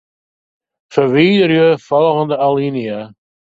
[0.95, 2.99] Ferwiderje folgjende alinea.